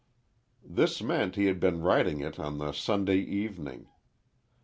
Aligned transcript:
This 0.65 0.99
meant 0.99 1.35
he 1.35 1.45
had 1.45 1.59
been 1.59 1.83
writing 1.83 2.21
it 2.21 2.39
on 2.39 2.57
the 2.57 2.71
Sunday 2.71 3.19
evening. 3.19 3.87